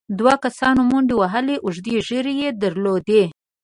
[0.17, 3.23] دوو کسانو منډې وهلې، اوږدې ږېرې يې درلودې،